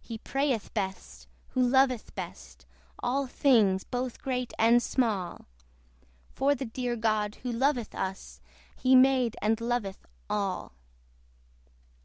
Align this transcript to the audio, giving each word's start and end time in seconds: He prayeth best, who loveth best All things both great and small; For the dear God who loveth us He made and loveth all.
He 0.00 0.18
prayeth 0.18 0.74
best, 0.74 1.28
who 1.50 1.62
loveth 1.62 2.16
best 2.16 2.66
All 2.98 3.28
things 3.28 3.84
both 3.84 4.20
great 4.20 4.52
and 4.58 4.82
small; 4.82 5.46
For 6.32 6.56
the 6.56 6.64
dear 6.64 6.96
God 6.96 7.36
who 7.44 7.52
loveth 7.52 7.94
us 7.94 8.40
He 8.74 8.96
made 8.96 9.36
and 9.40 9.60
loveth 9.60 10.04
all. 10.28 10.72